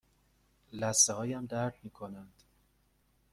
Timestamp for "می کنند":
1.83-2.43